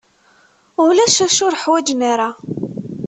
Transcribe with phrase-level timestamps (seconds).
[0.85, 2.29] Ulac acu ur ḥwaǧen ara.